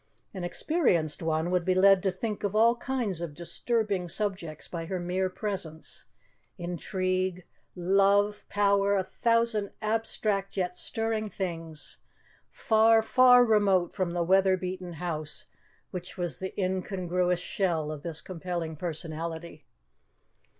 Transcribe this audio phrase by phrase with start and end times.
[0.33, 4.87] An experienced one would be led to think of all kinds of disturbing subjects by
[4.87, 6.05] her mere presence;
[6.57, 11.99] intrigue, love, power a thousand abstract yet stirring things,
[12.49, 15.45] far, far remote from the weather beaten house
[15.91, 19.65] which was the incongruous shell of this compelling personality.